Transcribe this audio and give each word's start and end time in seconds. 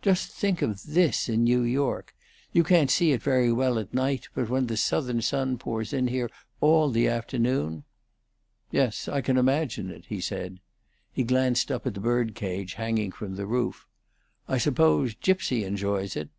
"Just 0.00 0.30
think 0.32 0.62
of 0.62 0.82
this 0.82 1.28
in 1.28 1.44
New 1.44 1.60
York! 1.60 2.14
You 2.54 2.64
can't 2.64 2.90
see 2.90 3.12
it 3.12 3.22
very 3.22 3.52
well 3.52 3.78
at 3.78 3.92
night, 3.92 4.30
but 4.34 4.48
when 4.48 4.66
the 4.66 4.78
southern 4.78 5.20
sun 5.20 5.58
pours 5.58 5.92
in 5.92 6.08
here 6.08 6.30
all 6.62 6.88
the 6.88 7.06
afternoon" 7.06 7.84
"Yes, 8.70 9.08
I 9.08 9.20
can 9.20 9.36
imagine 9.36 9.90
it," 9.90 10.06
he 10.06 10.22
said. 10.22 10.60
He 11.12 11.22
glanced 11.22 11.70
up 11.70 11.86
at 11.86 11.92
the 11.92 12.00
bird 12.00 12.34
cage 12.34 12.72
hanging 12.80 13.12
from 13.12 13.36
the 13.36 13.44
roof. 13.44 13.86
"I 14.48 14.56
suppose 14.56 15.14
Gypsy 15.14 15.64
enjoys 15.64 16.16
it." 16.16 16.30